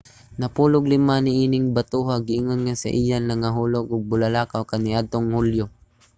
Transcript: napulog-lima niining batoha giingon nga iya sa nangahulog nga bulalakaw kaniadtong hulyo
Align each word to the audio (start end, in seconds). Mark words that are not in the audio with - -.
napulog-lima 0.39 1.15
niining 1.25 1.67
batoha 1.75 2.15
giingon 2.27 2.61
nga 2.69 2.75
iya 3.01 3.17
sa 3.19 3.25
nangahulog 3.27 3.85
nga 3.87 3.97
bulalakaw 4.09 4.63
kaniadtong 4.71 5.29
hulyo 5.35 5.65